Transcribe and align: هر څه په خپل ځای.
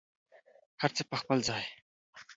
هر 0.81 0.91
څه 0.97 1.01
په 1.09 1.15
خپل 1.21 1.37
ځای. 1.47 1.63